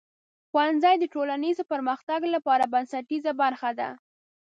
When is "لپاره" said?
2.35-2.63